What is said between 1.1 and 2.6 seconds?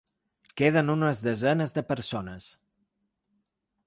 desenes de persones.